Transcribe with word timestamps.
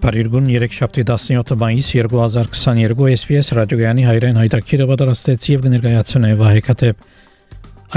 Բարիրգուն 0.00 0.46
3-շաբթի 0.48 1.02
17 1.04 1.58
մայիս 1.60 1.88
2022 1.92 3.08
SPS 3.12 3.50
ռադիոյանի 3.58 4.06
հայրեն 4.06 4.38
հայտակիրը 4.40 4.86
պատրաստեց 4.90 5.44
եւ 5.50 5.66
կներկայացնե 5.66 6.30
Վահեկատեփ 6.40 7.02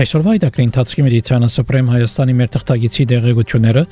Այսօրվա 0.03 0.33
այդակրի 0.33 0.65
ընթացքի 0.67 1.05
մեդիցինա 1.05 1.49
սուպրեմ 1.53 1.91
Հայաստանի 1.93 2.35
մեր 2.41 2.51
թղթագիտի 2.57 3.05
դեղեցությունները 3.13 3.83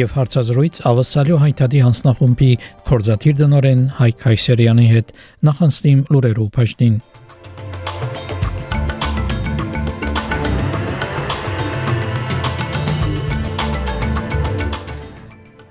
եւ 0.00 0.14
հարցազրույց 0.18 0.82
ավասալյո 0.90 1.40
հայտարարի 1.44 1.84
հանձնախումբի 1.86 2.50
կորզաթիր 2.90 3.38
դնորեն 3.44 3.86
Հայկ 4.00 4.26
Հայսերյանի 4.30 4.86
հետ 4.96 5.14
նախանցնիմ 5.50 6.04
լուրերու 6.10 6.48
բաժնին 6.56 6.96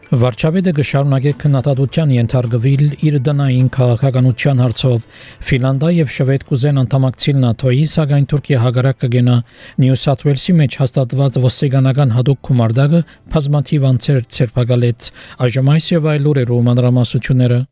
Վարչապետը 0.09 0.71
կշարունակի 0.73 1.31
քննադատության 1.41 2.13
ենթարկվել 2.15 2.79
իր 3.05 3.17
դնային 3.27 3.67
քաղաքականության 3.75 4.63
հարցով։ 4.63 5.05
Ֆինլանդիա 5.49 5.91
եւ 5.99 6.09
Շվեդ 6.15 6.45
կուզեն 6.49 6.81
անդամակցել 6.83 7.45
ՆԱԹՕ-ի, 7.51 7.85
սակայն 7.93 8.27
Թուրքիա 8.33 8.63
հագարակ 8.65 8.99
կգնա 9.05 9.37
Նյու 9.85 10.01
Սաթ 10.01 10.25
Ուելսի 10.25 10.57
մեջ 10.65 10.81
հաստատված 10.81 11.41
ոստիկանական 11.45 12.17
հadoop 12.17 12.43
քումարդակը 12.49 13.05
բազմաթիվ 13.37 13.89
անձեր 13.93 14.21
ցերպակալեց։ 14.33 15.11
Այժմ 15.45 15.73
այս 15.77 15.93
եւ 15.93 16.13
այլ 16.15 16.25
լուրերով 16.25 16.65
մանրամասությունները 16.73 17.65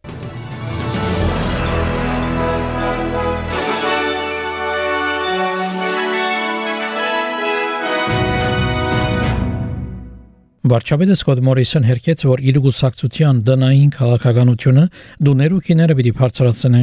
Վարչապետը 10.67 11.15
Սկոտ 11.15 11.39
Մորիսոն 11.47 11.85
հերքեց, 11.87 12.23
որ 12.27 12.41
իր 12.43 12.57
գուսակցության 12.65 13.37
դնային 13.47 13.91
քաղաքականությունը 13.93 14.81
դուներու 15.23 15.59
քիները 15.67 15.95
պիտի 15.99 16.11
բարձրացնե։ 16.17 16.81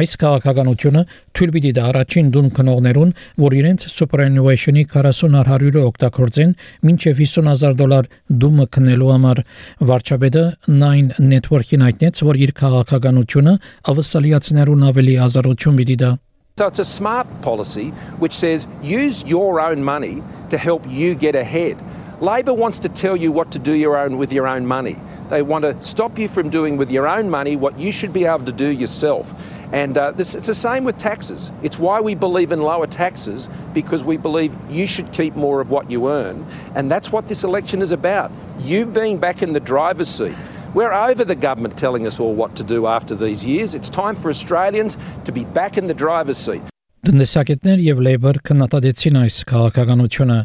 Այս 0.00 0.14
քաղաքականությունը 0.22 1.02
թույլ 1.36 1.50
պիտի 1.54 1.72
դա 1.76 1.82
առաջին 1.90 2.30
դուն 2.32 2.48
քնողներուն, 2.56 3.10
որ 3.44 3.56
իրենց 3.58 3.84
superannuation-ի 3.92 4.84
40 4.94 5.34
100-ը 5.34 5.82
օգտագործեն 5.90 6.54
մինչև 6.88 7.20
50000 7.20 7.76
դոլար 7.82 8.08
դումը 8.44 8.66
քնելու 8.78 9.10
համար 9.12 9.42
վարչապետը 9.90 10.44
Nine 10.72 11.18
Network-ին 11.34 11.84
հայտնեց, 11.84 12.22
որ 12.24 12.40
իր 12.46 12.54
քաղաքականությունը 12.62 13.54
ավսալիացներուն 13.92 14.88
ավելի 14.88 15.18
ազատություն 15.28 15.82
պիտի 15.82 15.98
դա 16.04 16.16
So 16.56 16.68
it's 16.68 16.78
a 16.78 16.84
smart 16.84 17.26
policy 17.42 17.88
which 18.22 18.32
says 18.32 18.68
use 18.80 19.24
your 19.26 19.60
own 19.60 19.82
money 19.82 20.22
to 20.50 20.56
help 20.56 20.86
you 20.88 21.16
get 21.16 21.34
ahead. 21.34 21.76
Labor 22.23 22.53
wants 22.53 22.79
to 22.79 22.89
tell 22.89 23.15
you 23.15 23.31
what 23.31 23.51
to 23.51 23.59
do 23.59 23.73
your 23.73 23.97
own 23.97 24.17
with 24.17 24.33
your 24.33 24.47
own 24.47 24.65
money. 24.65 24.97
They 25.29 25.41
want 25.41 25.63
to 25.63 25.81
stop 25.81 26.19
you 26.19 26.27
from 26.27 26.49
doing 26.49 26.75
with 26.75 26.91
your 26.91 27.07
own 27.07 27.29
money 27.29 27.55
what 27.55 27.79
you 27.79 27.91
should 27.91 28.11
be 28.11 28.25
able 28.25 28.45
to 28.45 28.51
do 28.51 28.67
yourself. 28.67 29.33
And 29.71 29.97
uh, 29.97 30.11
this, 30.11 30.35
it's 30.35 30.47
the 30.47 30.53
same 30.55 30.83
with 30.83 30.97
taxes. 30.97 31.51
It's 31.63 31.79
why 31.79 32.01
we 32.01 32.15
believe 32.15 32.51
in 32.51 32.61
lower 32.61 32.87
taxes 32.87 33.49
because 33.73 34.03
we 34.03 34.17
believe 34.17 34.55
you 34.69 34.87
should 34.87 35.11
keep 35.13 35.35
more 35.35 35.61
of 35.61 35.71
what 35.71 35.89
you 35.89 36.09
earn. 36.09 36.45
And 36.75 36.91
that's 36.91 37.11
what 37.11 37.27
this 37.27 37.43
election 37.43 37.81
is 37.81 37.91
about. 37.91 38.31
You 38.59 38.85
being 38.85 39.17
back 39.17 39.41
in 39.41 39.53
the 39.53 39.59
driver's 39.59 40.09
seat. 40.09 40.35
We're 40.73 40.93
over 40.93 41.23
the 41.23 41.35
government 41.35 41.77
telling 41.77 42.05
us 42.05 42.19
all 42.19 42.33
what 42.35 42.55
to 42.57 42.63
do 42.63 42.85
after 42.85 43.15
these 43.15 43.45
years. 43.45 43.73
It's 43.73 43.89
time 43.89 44.15
for 44.15 44.29
Australians 44.29 44.97
to 45.25 45.31
be 45.31 45.45
back 45.45 45.77
in 45.77 45.87
the 45.87 45.93
driver's 45.93 46.37
seat. 46.37 46.61
Տնտեսագետներ 47.07 47.79
եւ 47.79 47.99
Labour 48.03 48.37
քննադատեցին 48.47 49.17
այս 49.21 49.35
քաղաքականությունը 49.51 50.35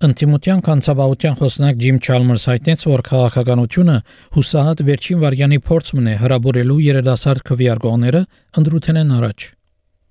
Ընտիմության 0.00 0.60
կանցաբավության 0.64 1.34
խոսնակ 1.36 1.80
Ջիմ 1.80 1.96
Չալմերս 2.00 2.44
հայտնեց, 2.48 2.82
որ 2.88 3.00
քաղաքականությունը 3.04 3.96
հուսահատ 4.36 4.78
վերջին 4.88 5.18
վարյանի 5.20 5.58
փորձն 5.66 6.08
է 6.08 6.14
հրաբուրելու 6.22 6.76
երիտասարդ 6.86 7.42
քվեարկողները 7.50 8.22
ընդրութենեն 8.62 9.12
առաջ։ 9.18 9.44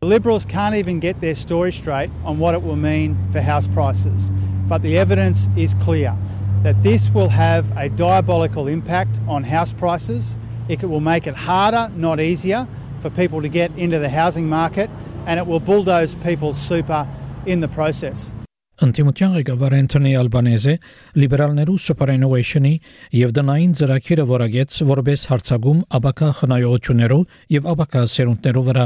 The 0.05 0.11
Liberals 0.13 0.45
can't 0.45 0.77
even 0.77 0.99
get 1.01 1.19
their 1.25 1.33
story 1.33 1.71
straight 1.71 2.13
on 2.23 2.37
what 2.37 2.53
it 2.53 2.61
will 2.61 2.77
mean 2.77 3.17
for 3.33 3.41
house 3.41 3.65
prices, 3.65 4.29
but 4.69 4.85
the 4.85 4.95
evidence 4.95 5.49
is 5.57 5.73
clear 5.81 6.13
that 6.61 6.83
this 6.85 7.09
will 7.09 7.33
have 7.33 7.73
a 7.75 7.89
diabolical 7.89 8.67
impact 8.67 9.19
on 9.27 9.43
house 9.43 9.73
prices. 9.73 10.35
It 10.69 10.85
will 10.85 11.01
make 11.01 11.25
it 11.25 11.33
harder, 11.33 11.89
not 11.97 12.19
easier, 12.21 12.67
for 13.01 13.09
people 13.09 13.41
to 13.41 13.49
get 13.49 13.71
into 13.75 13.97
the 13.97 14.09
housing 14.09 14.47
market, 14.47 14.87
and 15.25 15.39
it 15.39 15.47
will 15.47 15.59
bulldoze 15.59 16.13
people's 16.13 16.61
super 16.61 17.07
in 17.47 17.61
the 17.61 17.67
process. 17.67 18.35
Ընտիմության 18.79 19.33
ղեկավար 19.35 19.73
Անթոնի 19.75 20.11
Ալբանեզը 20.15 20.73
լիբերալներու 21.19 21.73
superannuation-ի 21.85 22.71
եւ 23.19 23.33
դնային 23.35 23.73
ծրագիրը 23.79 24.25
որագեց 24.29 24.77
որպես 24.91 25.25
հարցագում 25.31 25.81
աբակա 25.99 26.29
խնայողություններով 26.39 27.25
եւ 27.55 27.67
աբակա 27.73 28.03
սերունդներով 28.13 28.69
վրա 28.69 28.85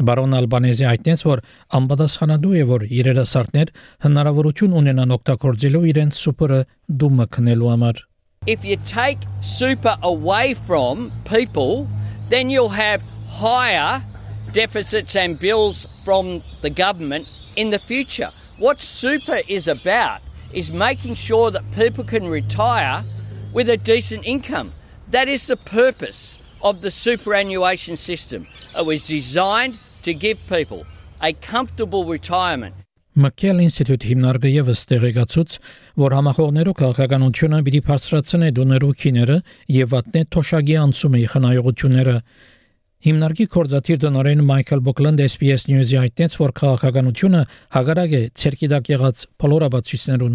Բարոն 0.00 0.36
Ալբանեզի 0.40 0.86
հայտնեց, 0.88 1.22
որ 1.28 1.40
անպատասխանատու 1.76 2.52
է, 2.56 2.62
որ 2.68 2.84
երիտասարդներ 3.00 3.72
հնարավորություն 4.04 4.76
ունենան 4.80 5.14
օգտագործելու 5.16 5.82
իրենց 5.92 6.20
սուպերը 6.20 6.60
դումը 7.02 7.26
քնելու 7.36 7.72
համար։ 7.74 8.00
If 8.48 8.64
you 8.64 8.76
take 8.88 9.24
super 9.44 9.96
away 10.02 10.54
from 10.54 11.12
people, 11.28 11.86
then 12.32 12.48
you'll 12.48 12.72
have 12.72 13.04
higher 13.28 14.00
deficits 14.52 15.16
and 15.16 15.38
bills 15.38 15.86
from 16.04 16.40
the 16.62 16.70
government 16.70 17.28
in 17.56 17.68
the 17.68 17.78
future. 17.78 18.32
What 18.60 18.78
super 18.82 19.40
is 19.48 19.68
about 19.68 20.20
is 20.52 20.70
making 20.70 21.14
sure 21.14 21.50
that 21.50 21.64
people 21.72 22.04
can 22.04 22.28
retire 22.28 23.02
with 23.54 23.70
a 23.70 23.78
decent 23.78 24.26
income. 24.26 24.74
That 25.10 25.28
is 25.28 25.46
the 25.46 25.56
purpose 25.56 26.38
of 26.60 26.82
the 26.82 26.90
superannuation 26.90 27.96
system. 27.96 28.46
It 28.78 28.84
was 28.84 29.06
designed 29.06 29.78
to 30.02 30.12
give 30.12 30.36
people 30.46 30.84
a 31.22 31.32
comfortable 31.32 32.04
retirement. 32.04 32.74
McKell 33.16 33.62
Institute 33.64 34.04
հիմնարկը 34.04 34.52
եւս 34.52 34.84
տեղեկացուց, 34.92 35.56
որ 36.04 36.18
համախոհներու 36.20 36.76
քաղաքականությունը 36.84 37.64
պիտի 37.64 37.80
բարձրացնե 37.88 38.50
դոներու 38.60 38.94
քիները 39.00 39.36
եւ 39.80 39.94
վատնե 39.96 40.22
թոշակի 40.36 40.76
անցումի 40.84 41.24
խնայողությունները 41.32 42.16
Հիմնարկի 43.00 43.44
կորզաթիր 43.48 44.00
տնօրեն 44.02 44.40
Մայքլ 44.44 44.80
Բոկլանդ 44.84 45.22
SPS 45.24 45.62
News-ի 45.70 45.96
հայտնեց, 46.02 46.34
որ 46.36 46.50
քաղաքականությունը 46.58 47.38
հագարակ 47.76 48.16
է 48.18 48.20
ցերկիդակ 48.42 48.90
եղած 48.92 49.22
փոլորաբացույցներուն 49.40 50.34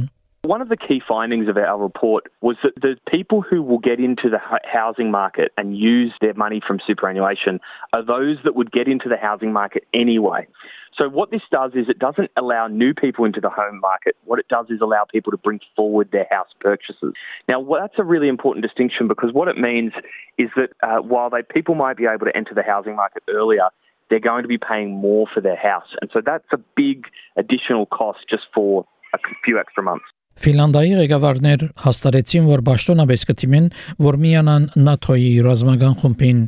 One 0.49 0.61
of 0.61 0.69
the 0.69 0.77
key 0.77 0.99
findings 1.07 1.47
of 1.47 1.57
our 1.57 1.77
report 1.77 2.25
was 2.41 2.57
that 2.63 2.73
the 2.81 2.95
people 3.09 3.41
who 3.41 3.61
will 3.61 3.77
get 3.77 3.99
into 3.99 4.29
the 4.29 4.41
housing 4.63 5.09
market 5.11 5.51
and 5.57 5.77
use 5.77 6.13
their 6.21 6.33
money 6.33 6.61
from 6.65 6.79
superannuation 6.85 7.59
are 7.93 8.03
those 8.03 8.37
that 8.43 8.55
would 8.55 8.71
get 8.71 8.87
into 8.87 9.09
the 9.09 9.17
housing 9.17 9.53
market 9.53 9.85
anyway. 9.93 10.47
So 10.96 11.08
what 11.08 11.30
this 11.30 11.42
does 11.50 11.72
is 11.74 11.88
it 11.88 11.98
doesn't 11.98 12.30
allow 12.36 12.66
new 12.66 12.92
people 12.92 13.24
into 13.24 13.40
the 13.40 13.48
home 13.48 13.80
market. 13.80 14.16
What 14.24 14.38
it 14.38 14.48
does 14.48 14.66
is 14.70 14.80
allow 14.80 15.04
people 15.10 15.30
to 15.30 15.38
bring 15.38 15.60
forward 15.74 16.10
their 16.12 16.26
house 16.30 16.48
purchases. 16.60 17.14
Now, 17.48 17.60
well, 17.60 17.80
that's 17.80 17.98
a 17.98 18.04
really 18.04 18.28
important 18.28 18.64
distinction 18.64 19.08
because 19.08 19.32
what 19.32 19.48
it 19.48 19.56
means 19.56 19.92
is 20.38 20.50
that 20.56 20.70
uh, 20.82 21.00
while 21.02 21.30
they 21.30 21.42
people 21.42 21.74
might 21.74 21.96
be 21.96 22.06
able 22.06 22.26
to 22.26 22.36
enter 22.36 22.54
the 22.54 22.62
housing 22.62 22.96
market 22.96 23.22
earlier, 23.28 23.68
they're 24.10 24.20
going 24.20 24.42
to 24.42 24.48
be 24.48 24.58
paying 24.58 24.90
more 24.90 25.26
for 25.32 25.40
their 25.40 25.56
house, 25.56 25.86
and 26.00 26.10
so 26.12 26.20
that's 26.20 26.52
a 26.52 26.58
big 26.76 27.06
additional 27.36 27.86
cost 27.86 28.18
just 28.28 28.42
for 28.52 28.84
a 29.14 29.18
few 29.44 29.58
extra 29.58 29.82
months. 29.82 30.04
Ֆինլանդիայի 30.40 30.94
ղեկավարներ 30.96 31.62
հաստատեցին, 31.84 32.46
որ 32.48 32.62
Բաշտոնաբես 32.64 33.24
կթիմեն, 33.28 33.66
որ 34.00 34.16
միանան 34.24 34.68
ՆԱԹՕ-ի 34.72 35.32
ռազմական 35.44 35.96
խումբին 36.00 36.38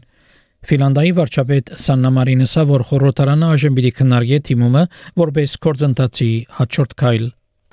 Ֆինլանդիայի 0.67 1.13
վարչապետ 1.19 1.71
Սաննա 1.83 2.11
Մարինեսը 2.17 2.63
որ 2.71 2.83
խորհրդարանը 2.89 3.47
այժմ 3.53 3.79
պիտի 3.79 3.91
քննարկի 3.99 4.37
թիմումը 4.49 4.83
որպես 5.23 5.55
կորձընթացի 5.67 6.33
հաջորդ 6.59 6.99
քայլ 7.03 7.25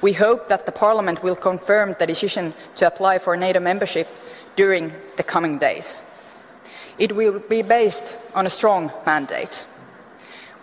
We 0.01 0.13
hope 0.13 0.47
that 0.47 0.65
the 0.65 0.71
parliament 0.71 1.23
will 1.23 1.35
confirm 1.35 1.93
the 1.99 2.07
decision 2.07 2.53
to 2.75 2.87
apply 2.87 3.19
for 3.19 3.35
NATO 3.35 3.59
membership 3.59 4.07
during 4.55 4.93
the 5.17 5.23
coming 5.23 5.57
days. 5.59 6.03
It 6.97 7.15
will 7.15 7.39
be 7.39 7.61
based 7.61 8.17
on 8.33 8.45
a 8.45 8.49
strong 8.49 8.91
mandate. 9.05 9.67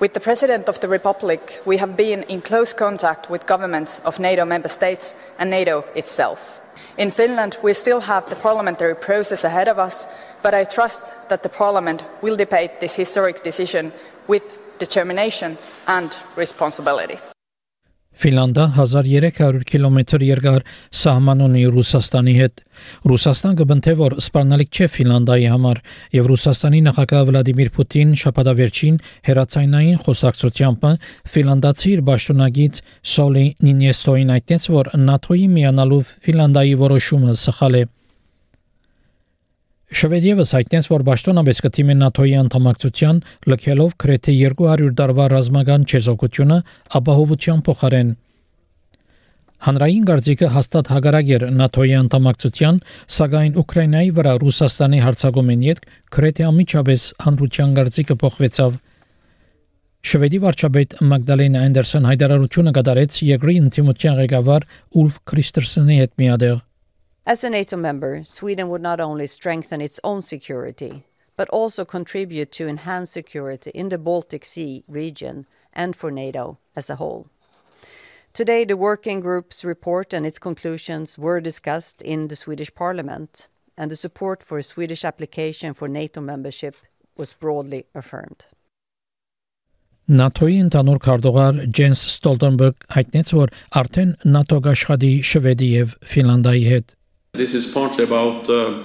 With 0.00 0.12
the 0.14 0.20
President 0.20 0.68
of 0.68 0.80
the 0.80 0.88
Republic, 0.88 1.60
we 1.64 1.76
have 1.78 1.96
been 1.96 2.22
in 2.24 2.40
close 2.40 2.72
contact 2.72 3.30
with 3.30 3.46
governments 3.46 4.00
of 4.04 4.18
NATO 4.18 4.44
member 4.44 4.68
states 4.68 5.14
and 5.38 5.48
NATO 5.48 5.84
itself. 5.94 6.59
In 6.97 7.11
Finland, 7.11 7.57
we 7.63 7.73
still 7.73 8.01
have 8.01 8.25
the 8.29 8.35
parliamentary 8.35 8.95
process 8.95 9.43
ahead 9.43 9.67
of 9.67 9.79
us, 9.79 10.07
but 10.43 10.53
I 10.53 10.63
trust 10.65 11.13
that 11.29 11.43
the 11.43 11.49
parliament 11.49 12.03
will 12.21 12.35
debate 12.35 12.79
this 12.79 12.95
historic 12.95 13.43
decision 13.43 13.91
with 14.27 14.43
determination 14.79 15.57
and 15.87 16.15
responsibility. 16.35 17.19
Ֆինլանդա 18.21 18.65
1300 18.77 19.63
կիլոմետր 19.69 20.23
երկար 20.27 20.65
սահման 21.01 21.39
ունի 21.47 21.61
Ռուսաստանի 21.73 22.33
հետ։ 22.37 22.59
Ռուսաստան 23.11 23.55
կբնթե 23.61 23.95
որ 24.01 24.15
սպառնալիք 24.21 24.77
չէ 24.77 24.87
Ֆինլանդայի 24.95 25.47
համար, 25.53 25.79
եւ 26.17 26.29
Ռուսաստանի 26.31 26.81
նախագահ 26.87 27.23
Վլադիմիր 27.31 27.71
Պուտին 27.77 28.11
շաբաթավերջին 28.21 28.99
հերացայնային 29.29 30.01
խոսակցությամբ 30.05 30.85
ֆինլանդացի 31.35 31.89
իր 31.95 32.03
պաշտոնագիծ 32.11 32.83
Սոլի 33.15 33.47
Նինեստոին 33.69 34.35
այդտենց 34.37 34.69
որ 34.75 34.93
ՆԱԹՕ-ի 35.01 35.49
միանալու 35.57 36.03
Ֆինլանդայի 36.27 36.77
որոշումը 36.85 37.37
սխալ 37.45 37.81
է։ 37.81 37.83
Շվեդիևս 39.91 40.51
հայտնեց, 40.55 40.85
որ 40.87 41.01
Պաշտոնաբես 41.11 41.57
կթիմի 41.65 41.95
ՆԱԹՕ-ի 42.07 42.35
անդամակցության 42.41 43.17
լքելով 43.51 43.95
գրեթե 44.03 44.35
200 44.39 44.91
տարվա 45.01 45.25
ռազմական 45.35 45.87
չեզոքությունը 45.91 46.59
ապահովության 46.99 47.63
փոխարեն 47.67 48.13
Հանրային 49.61 50.05
գարձիկը 50.09 50.47
հաստատ 50.55 50.87
հագարակ 50.91 51.27
էր 51.35 51.43
ՆԱԹՕ-ի 51.49 51.91
անդամակցության, 51.97 52.79
սակայն 53.15 53.59
Ուկրաինայի 53.61 54.13
վրա 54.17 54.31
Ռուսաստանի 54.41 55.01
հարձակումին 55.05 55.65
յետ 55.67 55.83
գրեթե 56.15 56.47
ամիջապես 56.47 57.03
հանրության 57.27 57.75
գարձիկը 57.77 58.17
փոխվեցավ։ 58.23 58.79
Շվեդի 60.11 60.41
վարչապետ 60.47 60.97
Մագդալենա 61.11 61.61
Անդերսոն 61.67 62.09
հայտարարությունը 62.09 62.75
կատարեց 62.79 63.21
Եգրի 63.27 63.55
ինտիմության 63.61 64.19
ղեկավար 64.23 64.67
Ուլֆ 64.97 65.21
Քրիստերսենի 65.29 66.01
հետ 66.01 66.17
միադեղ։ 66.23 66.57
As 67.28 67.42
a 67.42 67.50
NATO 67.50 67.76
member, 67.76 68.22
Sweden 68.22 68.68
would 68.68 68.82
not 68.82 69.00
only 69.00 69.26
strengthen 69.26 69.80
its 69.80 69.98
own 70.04 70.22
security, 70.22 71.02
but 71.36 71.48
also 71.48 71.84
contribute 71.84 72.52
to 72.52 72.68
enhance 72.68 73.10
security 73.10 73.70
in 73.74 73.88
the 73.88 73.98
Baltic 73.98 74.44
Sea 74.44 74.84
region 74.86 75.46
and 75.72 75.96
for 75.96 76.12
NATO 76.12 76.58
as 76.76 76.88
a 76.88 76.96
whole. 76.96 77.26
Today, 78.32 78.64
the 78.64 78.76
working 78.76 79.18
group's 79.20 79.64
report 79.64 80.12
and 80.12 80.24
its 80.24 80.38
conclusions 80.38 81.18
were 81.18 81.40
discussed 81.40 82.00
in 82.00 82.28
the 82.28 82.36
Swedish 82.36 82.72
Parliament, 82.74 83.48
and 83.76 83.90
the 83.90 83.96
support 83.96 84.42
for 84.42 84.58
a 84.58 84.62
Swedish 84.62 85.04
application 85.04 85.74
for 85.74 85.88
NATO 85.88 86.20
membership 86.20 86.76
was 87.16 87.32
broadly 87.32 87.86
affirmed. 87.94 88.46
ՆԱԹՕ-ի 90.06 90.58
ընդհանուր 90.62 90.98
քարտուղար 91.02 91.56
Ջենս 91.76 92.02
Ստոլտենբերգ 92.06 92.84
հայտնեց, 92.94 93.30
որ 93.34 93.52
արդեն 93.80 94.12
ՆԱՏՕ 94.40 94.58
գաշխատի 94.66 95.10
Շվեդի 95.30 95.70
եւ 95.72 95.94
Ֆինլանդիայի 96.12 96.62
հետ 96.72 96.92
this 97.33 97.53
is 97.53 97.65
partly 97.65 98.03
about 98.03 98.49
uh, 98.49 98.83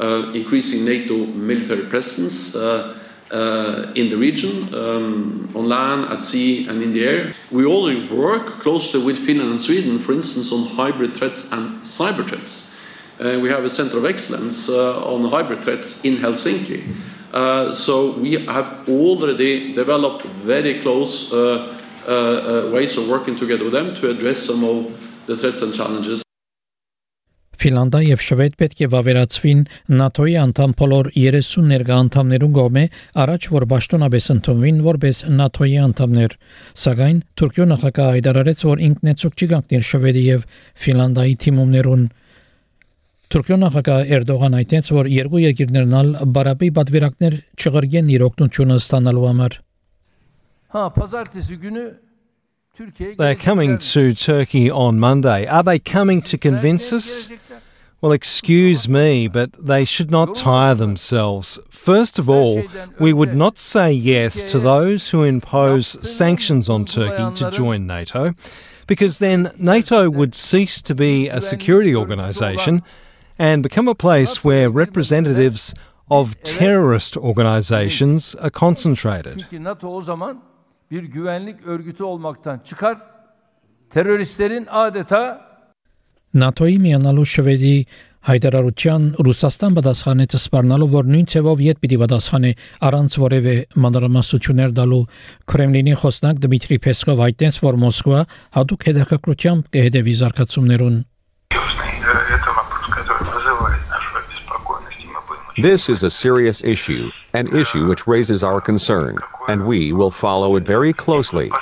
uh, 0.00 0.32
increasing 0.32 0.84
NATO 0.84 1.26
military 1.26 1.84
presence 1.84 2.56
uh, 2.56 2.98
uh, 3.30 3.92
in 3.94 4.10
the 4.10 4.16
region, 4.16 4.74
um, 4.74 5.48
on 5.54 5.68
land, 5.68 6.12
at 6.12 6.24
sea, 6.24 6.66
and 6.66 6.82
in 6.82 6.92
the 6.92 7.06
air. 7.06 7.32
We 7.52 7.64
already 7.64 8.08
work 8.08 8.58
closely 8.58 9.00
with 9.00 9.16
Finland 9.16 9.52
and 9.52 9.60
Sweden, 9.60 10.00
for 10.00 10.12
instance, 10.12 10.50
on 10.50 10.66
hybrid 10.66 11.14
threats 11.14 11.52
and 11.52 11.82
cyber 11.82 12.28
threats. 12.28 12.74
Uh, 13.20 13.38
we 13.40 13.48
have 13.48 13.62
a 13.62 13.68
center 13.68 13.98
of 13.98 14.06
excellence 14.06 14.68
uh, 14.68 15.00
on 15.06 15.30
hybrid 15.30 15.62
threats 15.62 16.04
in 16.04 16.16
Helsinki. 16.16 16.82
so 17.72 18.18
we 18.18 18.32
have 18.44 18.88
already 18.88 19.72
developed 19.72 20.24
very 20.44 20.80
close 20.80 21.32
ways 22.72 22.96
of 22.96 23.08
working 23.08 23.36
together 23.36 23.62
with 23.62 23.72
them 23.72 23.94
to 23.94 24.10
address 24.10 24.42
some 24.42 24.64
of 24.64 25.26
the 25.26 25.36
threats 25.36 25.62
and 25.62 25.72
challenges 25.72 26.23
Ֆինլանդա 27.64 28.00
եւ 28.04 28.22
Շվեդ 28.24 28.56
պետք 28.60 28.80
է 28.84 28.86
վավերացվին 28.92 29.60
ՆԱԹՕ-ի 29.96 30.34
անդամ 30.36 30.72
բոլոր 30.80 31.06
30 31.16 31.62
ներկա 31.70 31.96
անդամներուն 32.04 32.52
կողմէ 32.58 32.82
առաջ 33.24 33.46
որ 33.54 33.66
ճշտոնաբես 33.70 34.26
ընդունվին 34.34 34.82
որպես 34.84 35.22
ՆԱԹՕ-ի 35.30 35.78
անդամներ 35.84 36.36
սակայն 36.84 37.22
Թուրքիո 37.40 37.66
նախագահը 37.72 38.12
հայտարարեց 38.18 38.66
որ 38.68 38.84
ինքնեցուկ 38.88 39.40
չի 39.40 39.48
կանգնել 39.54 39.88
Շվեդի 39.94 40.24
եւ 40.28 40.46
Ֆինլանդայի 40.84 41.34
թիմումներուն 41.44 42.06
Թուրքիո 43.32 43.60
նախագահ 43.64 44.14
Էրդողան 44.18 44.56
այդտենց 44.60 44.94
որ 45.00 45.12
երկու 45.14 45.44
երկիրներն 45.48 46.00
ալ 46.04 46.16
բարապի 46.36 46.68
պատվիրակներ 46.76 47.42
չղրգեն 47.64 48.12
իր 48.18 48.28
օգնությունը 48.28 48.80
ստանալու 48.84 49.28
համար 49.32 49.62
Հա, 50.74 50.90
pazartesi 50.90 51.56
günü 51.64 51.84
They're 52.74 53.36
coming 53.36 53.78
to 53.78 54.14
Turkey 54.14 54.68
on 54.68 54.98
Monday. 54.98 55.46
Are 55.46 55.62
they 55.62 55.78
coming 55.78 56.20
to 56.22 56.36
convince 56.36 56.92
us? 56.92 57.30
Well, 58.04 58.12
excuse 58.12 58.86
me, 58.86 59.28
but 59.28 59.50
they 59.58 59.86
should 59.86 60.10
not 60.10 60.34
tire 60.34 60.74
themselves. 60.74 61.58
First 61.70 62.18
of 62.18 62.28
all, 62.28 62.62
we 63.00 63.14
would 63.14 63.34
not 63.34 63.56
say 63.56 63.92
yes 63.92 64.50
to 64.50 64.58
those 64.58 65.08
who 65.08 65.22
impose 65.22 65.86
sanctions 66.06 66.68
on 66.68 66.84
Turkey 66.84 67.34
to 67.36 67.50
join 67.50 67.86
NATO, 67.86 68.34
because 68.86 69.20
then 69.20 69.52
NATO 69.56 70.10
would 70.10 70.34
cease 70.34 70.82
to 70.82 70.94
be 70.94 71.30
a 71.30 71.40
security 71.40 71.96
organisation 71.96 72.82
and 73.38 73.62
become 73.62 73.88
a 73.88 73.94
place 73.94 74.44
where 74.44 74.68
representatives 74.68 75.72
of 76.10 76.38
terrorist 76.42 77.16
organisations 77.16 78.34
are 78.34 78.50
concentrated. 78.50 79.46
bir 80.90 81.02
güvenlik 81.02 81.66
örgütü 81.66 82.04
olmaktan 82.04 82.58
çıkar, 82.58 82.98
teröristlerin 83.90 84.66
adeta 84.70 85.53
ՆԱԹՕ-ի 86.34 86.78
միանալու 86.82 87.24
Շվեդի 87.30 87.76
հայտարարության 88.26 89.02
Ռուսաստան 89.22 89.74
պատասխանեց 89.76 90.34
սպառնալով, 90.34 90.88
որ 90.98 91.08
նույն 91.12 91.26
ցևով 91.30 91.60
յետ 91.62 91.78
պիտի 91.84 91.98
պատասխանի 92.02 92.50
առանց 92.88 93.16
որևէ 93.22 93.54
մանրամասնություններ 93.84 94.72
դալու 94.78 95.00
Կրեմլինի 95.52 95.94
խոսնակ 96.02 96.40
Դմիտրի 96.42 96.78
Պեսկով 96.86 97.22
հայտնեց, 97.24 97.58
որ 97.68 97.78
Մոսկվա 97.84 98.20
հատուկ 98.58 98.86
հետաքրքրությամբ 98.90 99.68
կհետևի 99.76 100.14
զարգացումներուն։ 100.24 100.96
This 105.54 105.88
is 105.88 106.02
a 106.02 106.10
serious 106.10 106.64
issue, 106.64 107.12
an 107.32 107.46
issue 107.54 107.86
which 107.86 108.08
raises 108.08 108.42
our 108.42 108.60
concern, 108.60 109.18
and 109.46 109.64
we 109.70 109.92
will 109.92 110.10
follow 110.10 110.56
it 110.56 110.66
very 110.66 110.92
closely. 110.92 111.52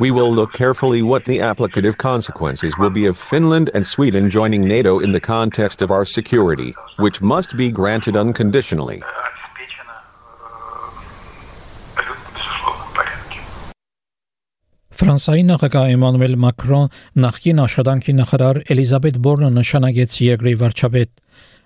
We 0.00 0.10
will 0.10 0.32
look 0.32 0.52
carefully 0.52 1.02
what 1.02 1.24
the 1.24 1.38
applicative 1.38 1.96
consequences 1.98 2.76
will 2.76 2.90
be 2.90 3.06
of 3.06 3.16
Finland 3.16 3.70
and 3.74 3.86
Sweden 3.86 4.28
joining 4.28 4.66
NATO 4.66 4.98
in 4.98 5.12
the 5.12 5.20
context 5.20 5.82
of 5.82 5.92
our 5.92 6.04
security, 6.04 6.74
which 6.96 7.22
must 7.22 7.56
be 7.56 7.70
granted 7.70 8.16
unconditionally. 8.16 9.02
Ֆրանսիայի 14.94 15.42
նախագահ 15.46 15.88
Էմանուել 15.94 16.34
Մակրոն 16.42 16.90
նախկին 17.22 17.60
աշխատանքի 17.64 18.12
նախարար 18.18 18.60
Էլիզաբետ 18.74 19.16
Բորնը 19.24 19.48
նշանակեց 19.56 20.18
երկրի 20.22 20.52
վարչապետ 20.60 21.10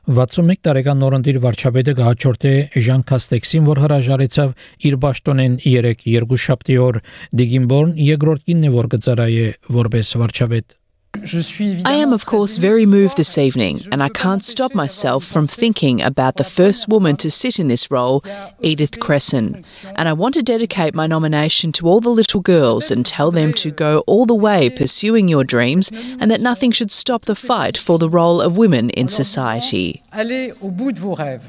61 0.03 0.59
տարեկան 0.67 0.97
նորընտիր 0.99 1.37
վարչապետը 1.45 1.93
գահաճորտե 1.95 2.51
Ժան 2.87 3.05
Կաստեքսին, 3.07 3.69
որ 3.69 3.79
հրաժարեցավ 3.85 4.51
իր 4.89 4.97
ճշտոնեն 5.05 5.55
3 5.63 6.03
երկու 6.11 6.39
շաբթի 6.43 6.77
օր 6.89 6.99
Դիգինբորն 7.39 7.93
երկրորդ 8.11 8.47
կինն 8.51 8.67
է, 8.67 8.71
որ 8.75 8.89
գծարայե 8.97 9.45
որպես 9.79 10.15
վարչապետ 10.19 10.75
I 11.15 11.93
am, 11.93 12.11
of 12.11 12.25
course, 12.25 12.57
very 12.57 12.85
moved 12.85 13.17
this 13.17 13.37
evening, 13.37 13.79
and 13.91 14.03
I 14.03 14.09
can't 14.09 14.43
stop 14.43 14.73
myself 14.73 15.23
from 15.23 15.47
thinking 15.47 16.01
about 16.01 16.35
the 16.35 16.43
first 16.43 16.89
woman 16.89 17.15
to 17.17 17.31
sit 17.31 17.59
in 17.59 17.69
this 17.69 17.89
role, 17.89 18.23
Edith 18.59 18.99
Cresson. 18.99 19.63
And 19.95 20.09
I 20.09 20.13
want 20.13 20.33
to 20.35 20.43
dedicate 20.43 20.93
my 20.93 21.07
nomination 21.07 21.71
to 21.73 21.87
all 21.87 22.01
the 22.01 22.09
little 22.09 22.41
girls 22.41 22.91
and 22.91 23.05
tell 23.05 23.31
them 23.31 23.53
to 23.53 23.71
go 23.71 23.99
all 23.99 24.25
the 24.25 24.35
way 24.35 24.69
pursuing 24.69 25.27
your 25.27 25.43
dreams 25.43 25.91
and 26.19 26.29
that 26.29 26.41
nothing 26.41 26.71
should 26.71 26.91
stop 26.91 27.25
the 27.25 27.35
fight 27.35 27.77
for 27.77 27.97
the 27.97 28.09
role 28.09 28.41
of 28.41 28.57
women 28.57 28.89
in 28.89 29.07
society. 29.07 30.01
Allez 30.11 30.51
au 30.61 30.71
bout 30.71 30.91
de 30.93 30.99
vos 30.99 31.15
rêves. 31.15 31.43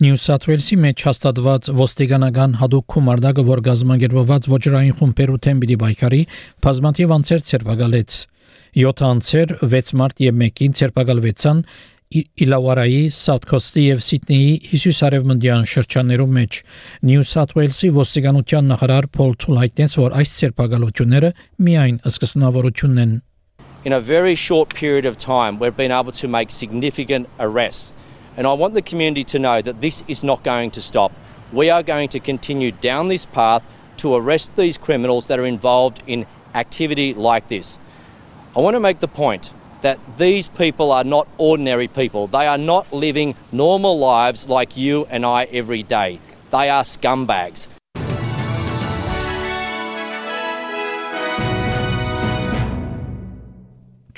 Նյու 0.00 0.16
Սաթ 0.16 0.44
Ուելսի 0.48 0.76
մեջ 0.80 1.02
հաստատված 1.04 1.66
ոստիկանական 1.76 2.52
հadoop 2.56 2.84
քումարդակը, 2.88 3.42
որ 3.44 3.60
գազམ་ագերբված 3.66 4.46
ոչրային 4.48 4.94
խումբերու 4.96 5.40
թեմ 5.44 5.60
պիտի 5.60 5.76
բայկարի, 5.82 6.20
բազմաթիվ 6.64 7.12
անձեր 7.16 7.44
ցերպակալեց։ 7.50 8.16
7 8.80 9.04
անձեր 9.10 9.52
6 9.74 9.92
մարտ 10.00 10.24
եւ 10.24 10.40
1-ին 10.46 10.78
ցերպակալվեցան 10.80 11.62
Իլավարայի, 12.16 13.02
Սաութ 13.18 13.44
Քոստի 13.52 13.84
եւ 13.90 14.00
Սիդնեի 14.08 14.50
հյուսիսարևմտյան 14.70 15.68
շրջաններում 15.74 16.34
մեջ 16.40 16.60
Նյու 17.10 17.28
Սաթ 17.36 17.56
Ուելսի 17.60 17.94
ոստիկանության 18.00 18.72
նախարար 18.72 19.12
Փոլ 19.20 19.36
Թուլ 19.44 19.60
հայտնեց, 19.66 20.00
որ 20.00 20.16
այս 20.24 20.36
ցերպակալությունները 20.40 21.34
միայն 21.68 22.00
սկսնավորությունն 22.08 23.04
են 23.04 23.18
In 23.84 23.92
a 23.92 24.00
very 24.00 24.34
short 24.34 24.74
period 24.74 25.06
of 25.06 25.16
time, 25.16 25.58
we've 25.58 25.76
been 25.76 25.92
able 25.92 26.12
to 26.12 26.28
make 26.28 26.50
significant 26.50 27.28
arrests. 27.38 27.94
And 28.36 28.46
I 28.46 28.52
want 28.52 28.74
the 28.74 28.82
community 28.82 29.24
to 29.24 29.38
know 29.38 29.60
that 29.62 29.80
this 29.80 30.02
is 30.08 30.24
not 30.24 30.42
going 30.42 30.70
to 30.72 30.82
stop. 30.82 31.12
We 31.52 31.70
are 31.70 31.82
going 31.82 32.08
to 32.10 32.20
continue 32.20 32.72
down 32.72 33.08
this 33.08 33.26
path 33.26 33.68
to 33.98 34.14
arrest 34.14 34.56
these 34.56 34.78
criminals 34.78 35.28
that 35.28 35.38
are 35.38 35.46
involved 35.46 36.02
in 36.06 36.26
activity 36.54 37.12
like 37.14 37.48
this. 37.48 37.78
I 38.56 38.60
want 38.60 38.74
to 38.74 38.80
make 38.80 39.00
the 39.00 39.08
point 39.08 39.52
that 39.82 39.98
these 40.18 40.48
people 40.48 40.92
are 40.92 41.04
not 41.04 41.28
ordinary 41.38 41.88
people. 41.88 42.26
They 42.26 42.46
are 42.46 42.58
not 42.58 42.92
living 42.92 43.34
normal 43.52 43.98
lives 43.98 44.48
like 44.48 44.76
you 44.76 45.06
and 45.10 45.24
I 45.24 45.44
every 45.44 45.82
day. 45.82 46.20
They 46.50 46.68
are 46.68 46.82
scumbags. 46.82 47.68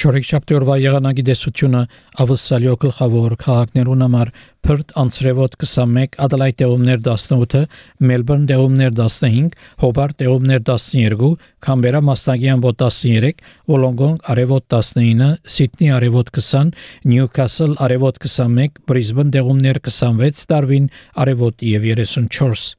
Չորեքշաբթի 0.02 0.54
օրվա 0.56 0.76
եղանակի 0.82 1.22
դեսությունը 1.28 1.80
ավսալյո 2.22 2.72
գլխավոր 2.82 3.34
քաղաքներուն 3.42 4.00
համար 4.02 4.32
Perth 4.66 4.90
անցրևոտ 4.98 5.54
21, 5.62 6.16
Adelaide 6.26 6.58
դեղումներ 6.62 7.04
18, 7.06 7.68
Melbourne 8.08 8.48
դեղումներ 8.50 8.96
15, 8.98 9.54
Hobart 9.84 10.18
դեղումներ 10.18 10.64
12, 10.72 11.30
Canberra 11.62 12.02
մասնագիան 12.08 12.66
ոտ 12.66 12.82
13, 12.82 13.46
Wollongong 13.70 14.18
արևոտ 14.34 14.66
19, 14.74 15.38
Sydney 15.46 15.94
արևոտ 15.94 16.34
20, 16.34 16.74
Newcastle 17.06 17.78
արևոտ 17.86 18.18
21, 18.26 18.82
Brisbane 18.90 19.30
դեղումներ 19.38 19.84
26, 19.86 20.46
Darwin 20.50 20.90
արևոտ 21.14 21.62
եւ 21.62 21.90
34 21.94 22.72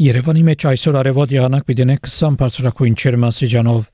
Երևանի 0.00 0.40
մեջ 0.48 0.64
այսօր 0.72 0.96
արևոտ 1.04 1.32
եղանակ 1.36 1.68
պիտի 1.68 1.84
20 1.92 2.40
բարձրակույն 2.40 2.96
չերմասիջանով 2.98 3.84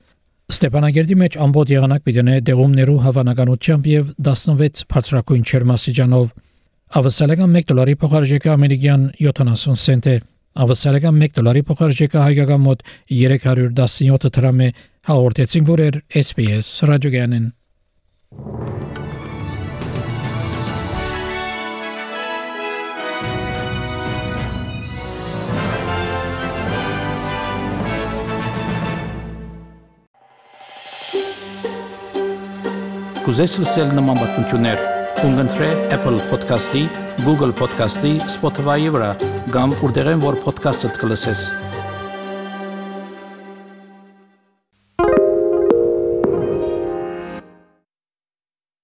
Ստեփանագերդի 0.50 1.16
մեջ 1.20 1.36
ամբողջ 1.42 1.70
եղանակ 1.74 2.02
պիտի 2.06 2.34
դեղումներու 2.46 2.98
հավանականությամբ 3.06 3.86
եւ 3.90 4.10
16 4.28 4.84
բարձրակույն 4.92 5.46
չերմասիջանով 5.50 6.28
ավսալական 7.00 7.58
1 7.60 7.66
դոլարի 7.72 7.96
փոխարժեքը 8.02 8.52
ամերիկյան 8.54 9.06
70 9.26 9.76
سنت 9.82 10.06
է 10.12 10.16
ավսալական 10.66 11.18
1 11.26 11.34
դոլարի 11.40 11.62
փոխարժեքը 11.70 12.24
հայկական 12.26 12.62
մոտ 12.66 12.84
317 13.10 14.34
դրամ 14.38 14.62
է 14.66 14.68
հաղորդեցին 15.10 15.66
որ 15.72 15.82
SPS 16.22 16.70
ռադիոգյանեն 16.92 17.50
Կուզես 33.21 33.51
լսել 33.61 33.91
նման 33.93 34.17
բանություններ, 34.17 34.79
կընտրե 35.19 35.67
Apple 35.93 36.17
Podcast-ի, 36.31 36.81
Google 37.21 37.53
Podcast-ի, 37.61 38.17
Spotify-ի 38.33 38.89
վրա, 38.97 39.13
կամ 39.53 39.77
որտեղեն 39.85 40.25
որ 40.25 40.41
podcast-ը 40.47 40.95
դուք 40.95 41.11
լսես։ 41.13 41.49